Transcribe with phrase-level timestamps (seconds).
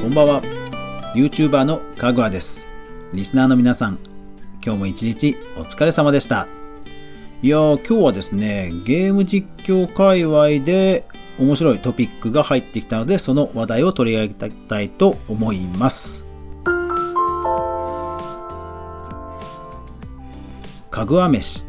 [0.00, 0.42] こんばんは。
[1.14, 2.66] YouTuber のかぐわです。
[3.12, 3.98] リスナーの皆さん
[4.64, 6.46] 今日も一日お疲れ様でした。
[7.42, 11.06] いやー今日はですねゲーム実況界隈で
[11.38, 16.24] 面白いトピックが入ってきたのでその話題を取り上げたいと思います。
[20.90, 21.66] かぐわ飯。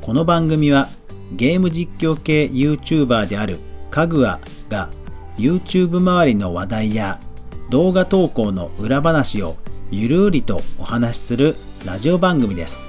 [0.00, 0.88] この番組は
[1.36, 3.60] ゲーム実況系 YouTuber である
[3.92, 4.90] かぐわが
[5.36, 7.20] YouTube 周りの話題や
[7.70, 9.56] 動画投稿の裏話を
[9.92, 11.54] ゆるりとお話しする
[11.86, 12.84] ラジオ番組です。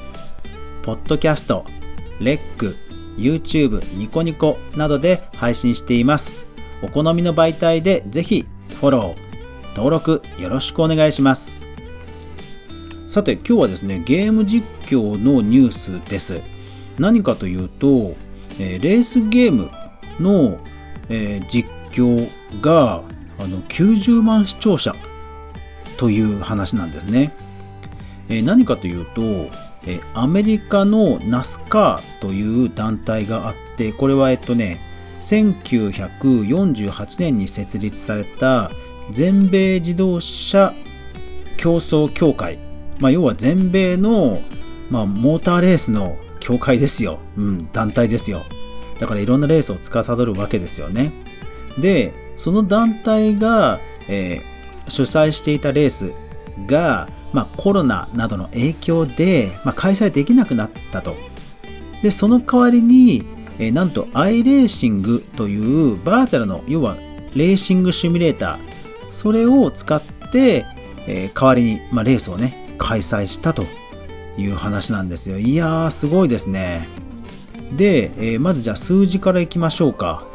[0.81, 1.65] ポッドキャスト、
[2.19, 2.75] レック、
[3.15, 6.47] YouTube、ニコニコなどで配信しています。
[6.81, 8.47] お好みの媒体でぜひ
[8.79, 11.61] フォロー、登録よろしくお願いします。
[13.05, 16.41] さて今日はですね、ゲーム実況のニュースです。
[16.97, 18.15] 何かというと、
[18.57, 19.69] えー、レースゲーム
[20.19, 20.57] の、
[21.07, 22.27] えー、実況
[22.61, 23.03] が
[23.43, 24.95] あの90万視聴者
[25.97, 27.33] という話なんですね。
[28.29, 29.21] え、何かというと、
[29.85, 34.79] え、アメリカの NASCAR という団体があってこれはえっとね
[35.21, 38.71] 1948年に設立された
[39.11, 40.73] 全米自動車
[41.57, 42.59] 競争協会、
[42.99, 44.41] まあ、要は全米の、
[44.89, 48.41] まあ、モーターレースの協会ですよ、うん、団体ですよ。
[48.99, 51.11] だからいろんなレースを司るわけですよね。
[51.79, 56.11] でその団体が、えー、主催していたレース
[56.65, 61.15] が、まあ、コロナなどの影響で、まあ、開催できなくなったと。
[62.01, 63.23] でその代わりに、
[63.59, 66.95] えー、なんとアイレーシングというバーチャルの要は
[67.35, 70.65] レーシングシミュレーターそれを使って、
[71.05, 73.65] えー、代わりに、まあ、レースをね開催したと
[74.35, 75.37] いう話なんですよ。
[75.37, 76.87] いやーすごいですね。
[77.77, 80.25] で、えー、まずじゃあ数字からいきましょうか。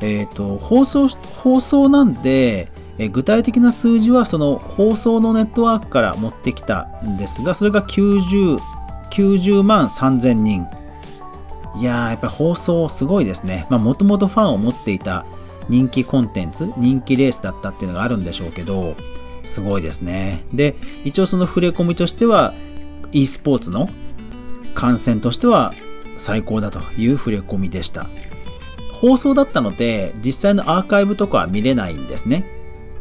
[0.00, 8.58] え、ー、と、放送、放送なんで、え具体的な数字はその放送のネットワークから持ってきたんですが、それが90、
[9.10, 10.66] 90万3000人。
[11.76, 13.66] いやー、やっぱり放送すごいですね。
[13.70, 15.26] もともとファンを持っていた
[15.68, 18.94] 人気コンテンツ、人気レースだったっていうのがあるんでしょうけど、
[19.44, 20.44] すごいですね。
[20.54, 22.54] で、一応その触れ込みとしては、
[23.12, 23.90] e スポーツの
[24.74, 25.72] 観戦としては
[26.16, 28.06] 最高だという触れ込みでした。
[29.00, 32.44] 放送だったので実際のアーカイブとかは見れないんですね。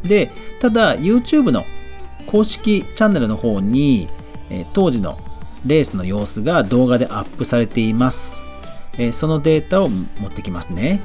[0.03, 1.66] でただ YouTube の
[2.28, 4.07] 公式チャンネルの方に、
[4.50, 5.17] え当時の
[5.66, 8.41] レースの様子が動画でアップされています、
[8.97, 11.01] えそのデータを持ってきますね、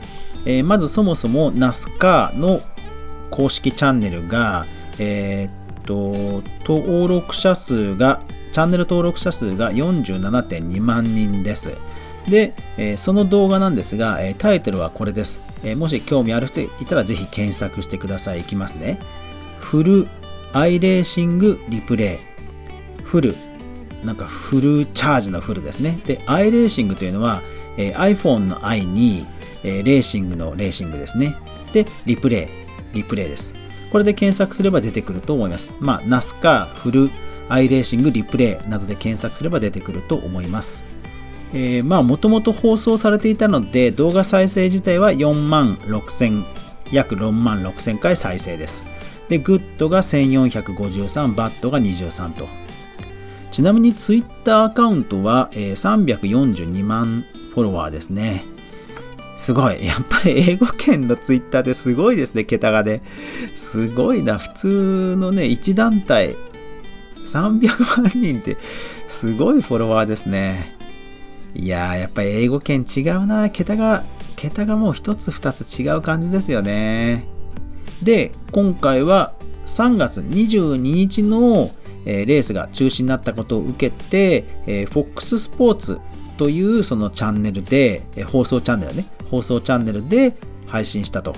[0.47, 2.61] えまずそもそも NASCAR の
[3.31, 4.65] 公式チャンネルが、
[4.99, 11.77] え、っと登録者数がチャンネル登録者数が47.2万人です。
[12.29, 18.41] で、えー、その動画なんですが、えー、タイトルはこれです、えー、もし興味ある人いたらぜひ検索してください。
[18.41, 18.99] いきますね。
[19.59, 20.09] フル
[20.53, 22.19] アイレーシングリプレイ。
[23.05, 23.35] フル。
[24.05, 26.01] なんかフルチャージのフルですね。
[26.07, 27.43] で、アイレーシングというのは、
[27.77, 29.27] え iPhone の i に、
[29.63, 31.35] えレーシングのレーシングですね。
[31.73, 32.49] で、リプレ
[32.95, 32.97] イ。
[32.97, 33.55] リプレイです。
[33.93, 35.73] これで検索すれば出てくると思います。
[35.81, 37.11] まあ、NASCAR フル
[37.49, 40.85] アイレーシングリプレイなどで検索すれば出てくると思います。
[41.53, 46.45] えー、まあもともと放送されていたので動画再生自体は4万6000
[46.93, 48.85] 約4万6000回再生です
[49.29, 52.49] でグッドが1453バットが23と
[53.51, 58.45] ちなみに Twitter アカウントは、えー、342万フォロワーですね
[59.41, 59.83] すごい。
[59.85, 63.01] やっぱり英語圏のツイッターですごいですね、桁がね。
[63.57, 64.37] すごいな。
[64.39, 66.37] 普通のね、1団体
[67.25, 68.59] 300万人って
[69.09, 70.77] すごいフォロワーですね。
[71.55, 73.51] いやー、やっぱり英語圏違うな。
[73.51, 74.05] 桁が、
[74.37, 77.27] 桁がもう一つ二つ違う感じですよね。
[78.03, 79.35] で、今回は
[79.67, 81.71] 3月22日の、
[82.07, 86.01] え、レースが中止になったことを受けて、えー、FOX スポーツ
[86.39, 90.37] というそのチャンネルで、え、放送チャンネルね、放送チャンネルで
[90.67, 91.35] 配信したと。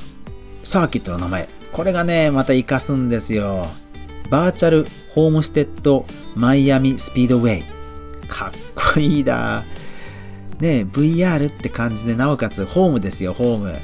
[0.63, 1.49] サーキットの名前。
[1.73, 3.67] これがね、また活かすんですよ。
[4.31, 6.07] バーチャルホームステッド
[6.37, 7.63] マイアミスピードウェイ。
[8.29, 8.51] かっ
[8.95, 9.65] こいいだ。
[10.63, 13.75] ね、VR って感じで、なおかつホームですよ、ホーム。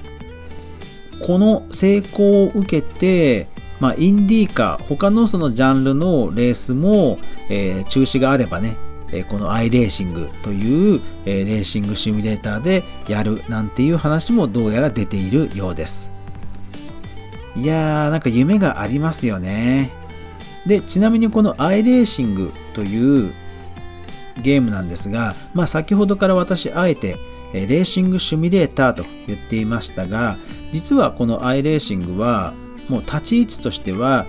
[1.27, 3.49] この成功を受けて、
[3.81, 7.19] まあ、インディーカー、他のそのジャンルのレースも、
[7.51, 8.77] えー、中止があればね、
[9.11, 16.13] えー、このアイレーシングという、えー、レーシングシミュレーターでやるなんていう話もどうやら出ているようです。
[17.57, 19.91] いやー、なんか夢がありますよね。
[20.65, 23.33] で、ちなみにこのアイレーシングという
[24.43, 27.17] ゲームなんですが、まあ、先ほどから私あえて
[27.53, 30.37] レーシングシミュレーターと言っていましたが
[30.73, 32.53] 実はこのアイレーシングは
[32.89, 34.27] もう立ち位置としては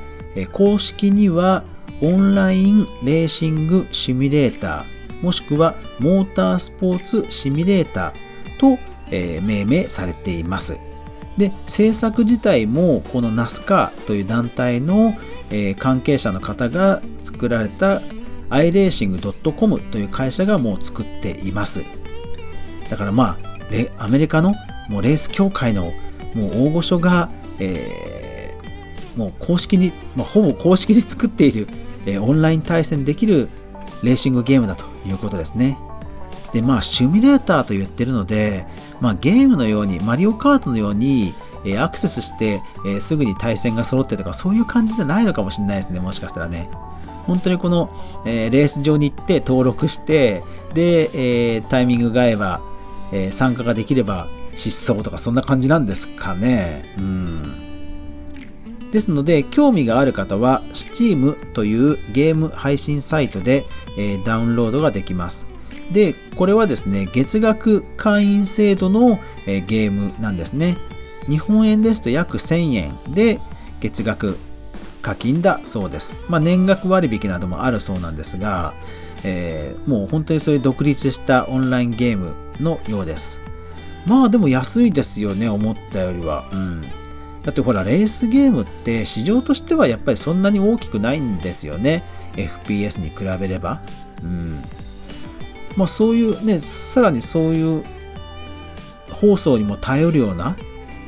[0.53, 1.63] 公式には
[2.01, 8.79] オンラインレーシングシミュレーターもしくはモータースポーツシミュレーターと、
[9.11, 10.77] え命名されています。
[11.37, 15.13] で制作自体もこの NASCAR という団体の、
[15.51, 18.01] え関係者の方が作られた
[18.49, 21.83] iRacing.com という会社がもう作っています。
[22.89, 23.37] だからま
[23.97, 24.53] あ、アメリカの
[24.89, 25.93] もうレース協会の
[26.33, 27.29] もう大御所が、
[27.59, 31.67] えー、もう公式に、まあ、ほぼ公式で作っている、
[32.05, 33.49] えー、オンライン対戦できる
[34.03, 35.77] レーシングゲームだということですね。
[36.53, 38.65] で、まあ、シミュレーターと言ってるので、
[39.01, 41.33] まあ、ゲームのように、マリオカートのように、
[41.65, 46.69] え、アクセスして、え、すぐに対戦が揃ってとか、そういう感じじゃないのかもしれないですね、もしかしたらね。
[47.29, 47.91] 本当にこの、
[48.25, 50.41] えー、レース場に行って登録して、
[50.73, 52.61] で、えタイミングが合えば、
[53.11, 56.85] え参加ができれば失踪とかそんな感じなんですかね。
[56.97, 57.69] うん。
[58.91, 63.65] ですので、興味がある方は Steam というゲーム配信サイトで、
[63.97, 65.45] えー、ダウンロードができます。
[65.91, 70.77] で、これはですね、月額会員制度の、えー、ゲームなんですね。
[71.29, 73.39] 日本円ですと約1000円で
[73.81, 74.37] 月額
[75.01, 76.29] 課金だそうです。
[76.29, 78.73] まあ、年額割引などもあるそうなんですが、
[79.23, 83.39] えー、もう本当にそういう独立したオンラインゲームのようです。
[84.05, 86.49] まあでも安いですよね、思ったよりは。
[86.51, 86.81] うん。
[87.43, 92.03] だってほら、レースゲームって市場としてはやっぱりそんなに大きくないんですよね。
[92.33, 93.81] FPS に比べれば。
[94.23, 94.61] うん。
[95.77, 97.83] まあそういうね、さらにそういう
[99.11, 100.55] 放送にも頼るような、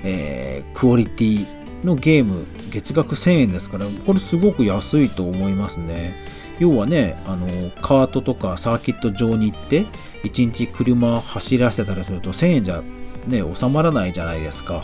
[0.03, 1.45] えー、クオリティ
[1.85, 6.15] のゲーム、月額1000円ですから、これすごく安いと思いますね。
[6.59, 7.47] 要はね、あの、
[7.81, 9.85] カートとかサーキット場に行って、
[10.23, 12.81] 1日車走らせたりすると1000円じゃ
[13.27, 14.83] ね、収まらないじゃないですか。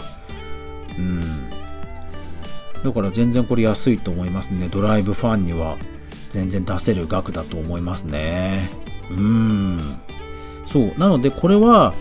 [0.98, 1.50] うん。
[2.84, 4.70] だから全然これ安いと思いますね。
[4.70, 5.78] ドライブファンには
[6.30, 8.70] 全然出せる額だと思いますね。
[9.10, 9.80] うん。
[10.66, 10.94] そう。
[10.98, 11.94] なのでこれは、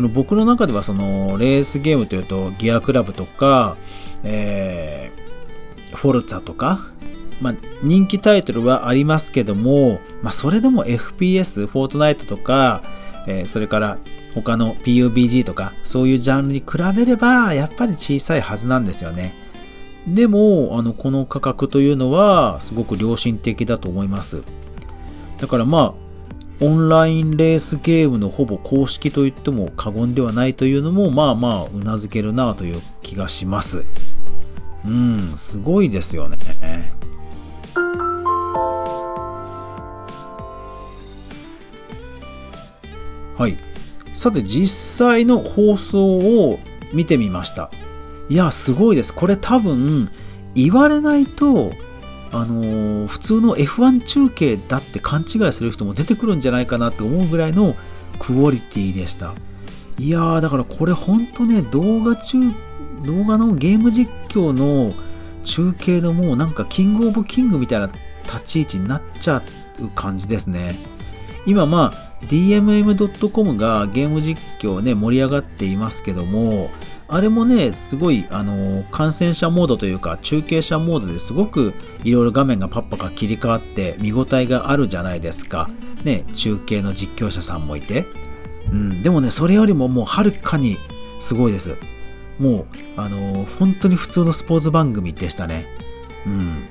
[0.00, 3.76] その僕の中ではそのレースゲームというとギアクラブとか、
[4.24, 6.86] えー、フォルツァとか、
[7.42, 12.82] まあ、人気タイトルはありますけども、まあ、それでも FPS、フォートナイトとか、
[13.26, 13.98] えー、それから
[14.34, 19.34] 他の PUBG とか、そういうジャンルに比べれば、やっぱり小さいはずなんですよね。
[20.08, 24.40] でも、あの、この価格というのは、すごく良心的だと思います。
[25.36, 26.09] だからまあ、
[26.62, 33.86] オンラインレースゲームのほぼ公式と言っても過言ではないというのも、まあまあ、うなずけるなという気がします。
[34.86, 36.38] うん、すごいですよね。
[43.38, 43.56] はい。
[44.14, 46.58] さて、実際の放送を
[46.92, 47.70] 見てみました。
[48.28, 49.14] いや、すごいです。
[49.14, 50.10] これ多分、
[50.54, 51.70] 言われないと、
[52.32, 57.74] あのー、普通の F1 中継だって勘違いする人も出てくるんじゃないかなって思うぐらいの
[58.18, 59.34] クオリティでした。
[59.98, 62.38] いやー、だからこれほんとね、動画中、
[63.04, 64.94] 動画のゲーム実況の
[65.44, 67.90] 中継のもうなんかキングオブキングみたいな
[68.24, 69.42] 立ち位置になっちゃ
[69.80, 70.76] う感じですね。
[71.46, 76.70] 今まあ DMM.com がゲーム実況ね盛り上がっていますけども
[77.10, 85.68] あれもねすごいあの感染者モードというか中継者モードですごくいろいろ画面がパッパカ切り替わって見応えがあるじゃないですか。
[86.04, 88.06] ね中継の実況者さんもいて。
[88.70, 90.76] うんでもねそれよりももうはるかに
[91.18, 91.76] すごいです。
[92.38, 95.66] もうあの本当に普通のスポーツ番組でしたね。
[96.26, 96.68] うん。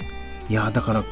[0.49, 1.03] いやだから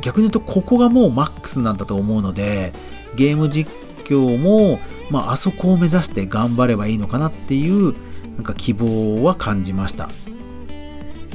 [0.00, 2.72] 逆に言うとここがもうマックスなんだと思うので
[3.16, 3.70] ゲーム実
[4.04, 4.78] 況も、
[5.10, 7.94] まあ、あそこを目指して頑張ればいいのかなっていう
[8.36, 10.08] なんか希望は感じました。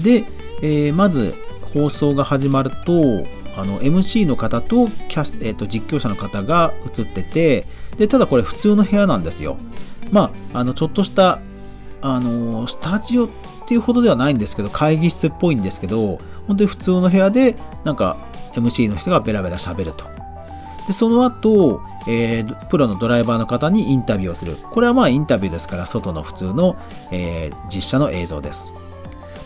[0.01, 0.25] で、
[0.61, 1.35] えー、まず
[1.73, 3.25] 放送が始まると
[3.57, 7.65] あの MC の方とキャス、えー、と実況者の方が映ってて
[7.97, 9.57] でただこれ普通の部屋なんですよ。
[10.11, 11.39] まああのちょっとした
[12.01, 13.29] あのスタジオっ
[13.67, 18.17] ていうほどではないんですけど会議室っぽいんですけど本当に普通の部屋でなんか
[18.53, 20.18] MC の人がベラベラ喋ると。
[20.89, 24.55] でその後、えー、プロのドライバーの方にインタビューをする。
[24.55, 26.77] これはまあインタビューですから、外の普通の、
[27.11, 28.73] えー、実写の映像です。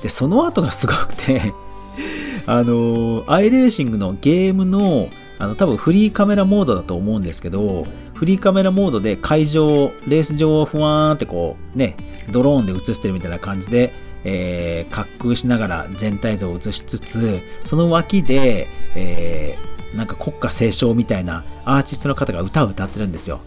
[0.01, 1.53] で、その後がすごくて
[2.47, 11.97] あのー、アイレーシングのゲームの、あの、多分フリーカメラモードだと思うんですけど、フリーカメラモードで会場、レース場をふわーんってこう、ね、
[12.31, 13.91] ドローンで映してるみたいな感じで、
[14.23, 23.39] えー、滑空しながら全体像を映しつつ、その脇で、えー、なんか国歌斉唱みたいなアーティストの方が歌を歌ってるんですよ。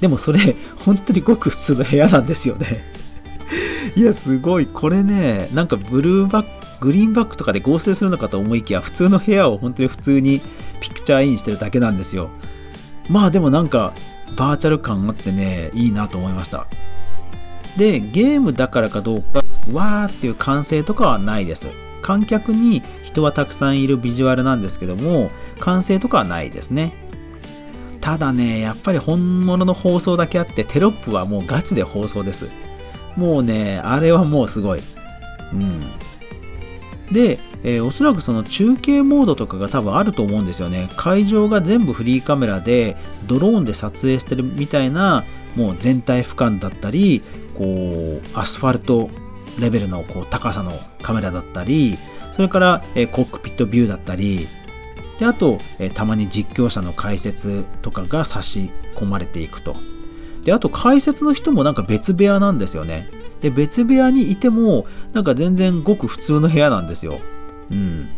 [0.00, 2.84] でもそれ、本当にごく普通の部屋なんですよね。
[3.96, 4.66] いや、すごい。
[4.66, 10.42] これね、なんかブルーバックグリーンバックとかで合成するのかと思いきや普通の部屋を本当に普通に
[10.80, 12.30] ピクチャーインしてるだけなんですよ
[13.08, 13.94] まあでもなんか
[14.36, 16.66] バーチャル感あってねいいなと思いました
[17.78, 19.42] でゲームだからかどうか
[19.72, 21.68] わーっていう歓声とかはないです
[22.04, 26.92] 観客に人はたくさんいるビジュアルなんですけども歓声とかはないですね。
[28.02, 32.50] ただねやっぱり本物の放送だけあってテロップはもうガチで放送です。
[33.16, 34.80] もうねあれはもうすごい。
[35.54, 35.80] うん。
[37.10, 40.90] で、えー、おそらくその中継モードとかが多分あると思うんですよね。
[40.96, 45.24] 会場が全部フリーカメラでドローンで撮影してるみたいな
[45.56, 47.22] もう全体俯瞰だったり
[47.56, 49.08] こうアスファルト
[49.58, 51.96] レベルのこう高さのカメラだったり
[52.32, 54.48] それから、え、コックピットビューだったり
[55.18, 59.76] であと、え、たまに実況者の解説とかが差し込まれていくと。
[60.42, 63.08] であと解説の人もなんか別部屋なんですよね。
[63.40, 67.18] で別部屋にいてもなんか全然ごく普通の部屋なんですよ。
[67.70, 68.08] うん。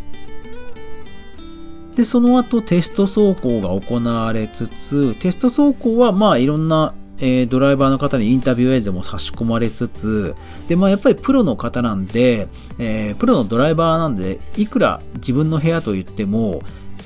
[1.94, 10.34] でその後テスト走行が行われつつテスト走行はまあいろんなえー、ドライバーの方にインタビュー映像も差し込まれつつ
[10.68, 16.62] で、まあ、やっぱりプロの方なんで、えー、プロのドライバーなんでいくら自分の部屋といっても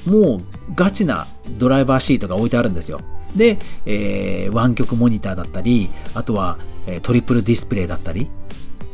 [0.06, 0.38] もう
[0.74, 1.26] ガチな
[1.58, 3.00] ドライバーシートが置いてあるんですよ。
[3.36, 8.28] で、えー、湾曲モニターだったりあとは、えー、トリプルディスプレイだったり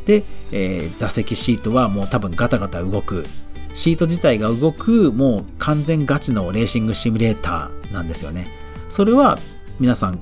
[0.05, 3.25] で、えー、座席シートはもう多分ガタガタ動く。
[3.73, 8.47] シート自体が動くもう完全ガチのレーシングシミュレーターなんですよね。
[8.89, 9.37] それは
[9.79, 10.19] 皆さん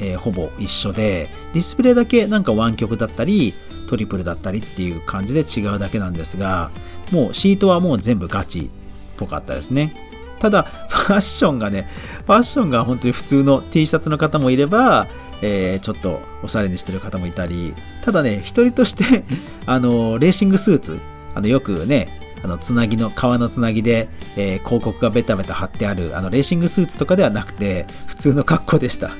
[0.00, 3.54] えー、ほぼ一緒で、ディスプレイだけなんか湾曲だったり、
[3.86, 6.70] トリプルだったりっていう感じで違うだけなんですが、
[7.12, 8.68] もうシートはもう全部ガチっ
[9.16, 9.92] ぽかったですね。
[10.38, 11.88] ただ、ファッションがね、
[12.26, 15.06] ファッションが本当に普通の T シャツの方もいれば、
[15.42, 19.24] えー、ちょっとおしゃれにしてる方もいたり、ただね、一人として
[19.66, 20.98] あの、レーシングスーツ、
[21.34, 29.10] あの、よくね、あの、つなぎの、革のつなぎで、えー、広告がベタベタ貼ってある、あの、レーシングスーツとかではなくて、普通の格好でした。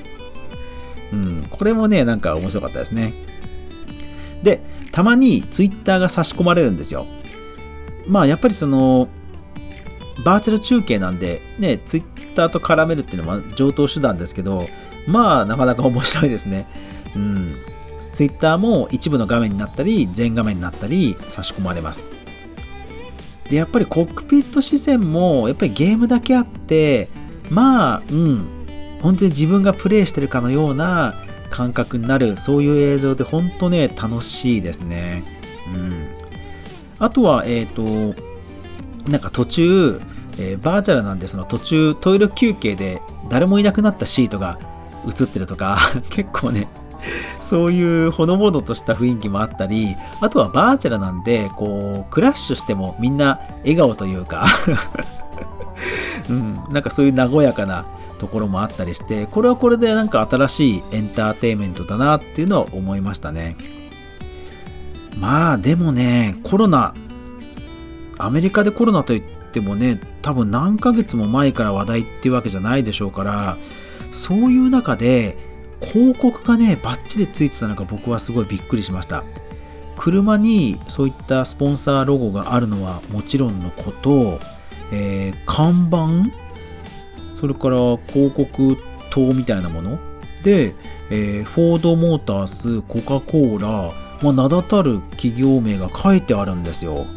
[1.13, 3.13] うん、これもね、なんか面白かったですね。
[4.43, 7.05] で、たまにツイッターが差し込まれるんですよ。
[8.07, 9.07] まあ、やっぱりその、
[10.25, 14.67] バーチャル中継なんで、ね、ツイッターと絡めるっていうのは上等手段ですけど、
[15.07, 16.67] まあ、なかなか面白いですね。
[17.15, 17.55] うん。
[18.13, 22.09] ツイッターも一部の画面になったり、全画面になったり、差し込まれます。
[23.49, 27.09] で、やっぱりコックピット視線も、やっぱりゲームだけあって、
[27.49, 28.45] まあ、うん、
[29.01, 31.15] 本当に自分がプレイしてるかのような
[31.49, 35.23] 感覚になるそういう映像で本当ね楽しいですね。
[35.73, 36.07] うん。
[36.99, 38.21] あとはえっ、ー、と
[39.09, 40.01] なんか途中、
[40.37, 44.59] えー、バーチャルなんでその途中トイレ休憩で誰もいなくなったシートが
[45.07, 45.79] 映ってるとか
[46.09, 46.67] 結構ね
[47.39, 54.45] そういうほのぼのとした雰囲気もあったり、あとはバーチャルなんで、こう、クラッシュしてもみんな笑顔というか
[56.29, 57.85] うん、なんかそういう和やかな
[58.21, 63.57] ところもあったりして、これはこれでなんか新しいエンターテインメントだなっていうのは思いましたね。
[65.17, 66.93] まあでもね、コロナ、
[68.19, 73.57] アメリカでコロナといってもね、多分何ヶ月も前から話題っていうわけじゃないでしょうから、
[74.11, 75.35] そういう中で
[75.81, 79.23] 広告がね、バッチリついてたのが僕はすごいびっくりしました。
[79.97, 84.39] 車にそういったスポンサーロゴがあるのはもちろんのこと、
[84.91, 86.31] えー、看板
[87.41, 88.77] それから広告
[89.09, 89.99] 塔みたいなもの？
[90.43, 90.73] で、
[91.09, 97.07] えー、フォードモータース、コカ・コーラ、まあ、名だたる企業名が書いてあるんですよ。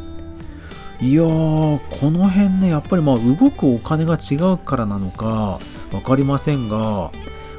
[1.00, 5.59] いやー、この辺ね、やっぱりまあ動くお金が違うからなのか
[5.90, 7.11] 分かりませんが、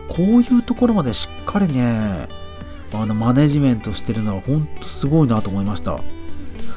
[0.07, 2.27] こういうところまでしっかりね、
[2.93, 5.99] あのマネジメントしてるのは本当すごいなと思いました。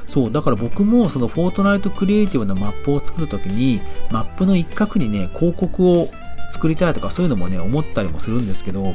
[0.07, 6.09] そう、だから僕もそのフォートナイトクリエイティブのマップを作るときに、マップの一角にね、広告を
[6.53, 8.95] 作りたいとかそういうのもね、思ったりもするんですけど、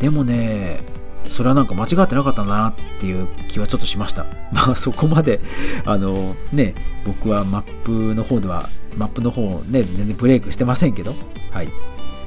[0.00, 0.80] でもね、
[1.26, 4.26] それはなんか間違ってなかったなっていう気はちょっとしました。
[4.52, 5.40] まあそこまで、
[5.84, 6.74] あのね、
[7.06, 11.14] 僕はマップの方では、マップの方ね、全然ブレイクしてませんけど、
[11.52, 11.68] はい。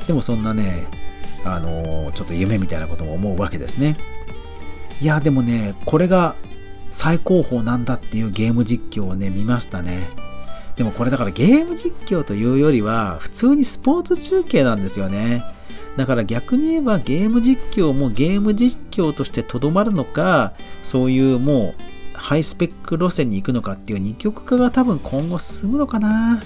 [0.07, 0.87] でもそんなね、
[1.45, 3.97] あのちょっと夢みたいなことも思うわけですね。
[5.01, 6.35] いや、でもね、これが
[6.91, 10.09] 最高峰なんだっていうゲーム実況をね、見ましたね。
[10.75, 15.43] でもこれだからゲーム実況というよりは、普通にスポーツ中継なんですよね。
[15.97, 26.41] だから逆に言えばゲーム実況もゲーム実況としてとどまるのか、そういうもうハイスペック路線に行くのかっていう二極化が多分今後進むのかな。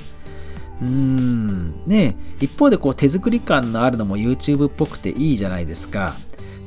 [0.82, 1.86] うーん。
[1.86, 6.14] ね一方でこう手作り感のあるのも YouTube っぽくていいじゃないですか。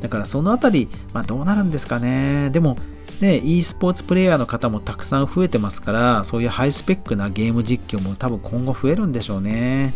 [0.01, 2.49] だからそのあたり、まあどうなるんですかね。
[2.51, 2.77] でも
[3.23, 9.95] ね、e スポーツプレイヤーの方もたくさん増えてますから、そういうハイスペックなゲーム実況も多分今後増えるんでしょうね。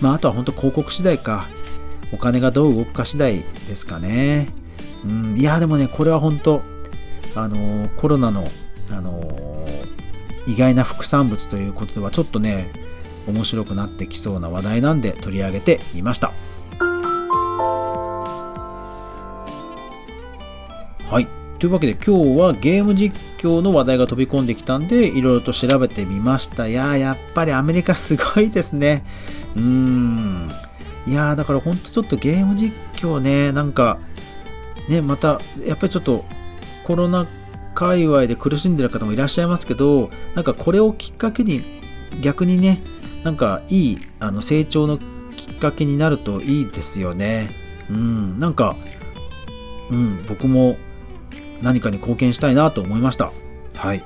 [0.00, 1.46] まあ、あとは本当広告次第か。
[2.12, 4.48] お金がどう動くか次第ですかね。
[5.04, 6.62] うん、いや、でもね、これは本当、
[7.34, 8.48] あの、コロナの、
[8.90, 9.66] あの、
[10.46, 12.70] 意外な副産物ということでは、ちょっとね、
[13.26, 16.32] 面白くなってきそうな話題なんで取り上げてみました。
[21.58, 26.68] というわけで今日はゲーム実況の話題が飛び込んできたんでいろいろと調べてみました。
[26.68, 29.04] いやーやっぱりアメリカすごいですね。
[29.56, 30.50] うーん。
[31.06, 33.98] いやーだからほんとちょっとゲーム実況ね、なんか
[34.88, 36.24] ね、またやっぱりちょっと
[36.84, 37.26] コロナ
[37.74, 41.62] 界隈で苦しんでる方もいらっしゃいますけど、なんかこれをきっかけに
[42.20, 42.82] 逆にね、
[43.24, 47.50] なんかいいあの成長のきっかけになるといいですよね。
[47.88, 48.76] うん、なんか、
[49.90, 50.76] うん、僕も
[51.62, 53.32] 何かに貢献したいなと思いました。
[53.74, 54.02] はい。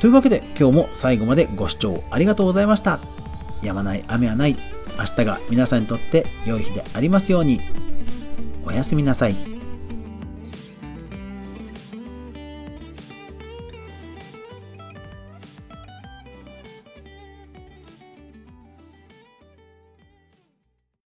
[0.00, 3.00] というわけで今日も最後までご視聴ありがとうございました。
[3.62, 4.56] やまない雨はない。
[4.98, 7.60] 明日が皆さんにとって良い日でありますように。
[8.64, 9.57] おやすみなさい。